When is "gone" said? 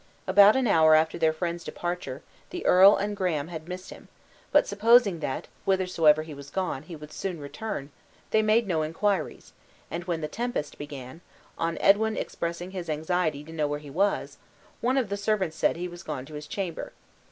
6.49-6.81, 16.01-16.25